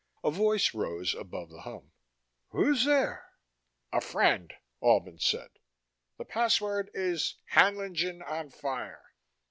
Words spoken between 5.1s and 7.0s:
said. "The password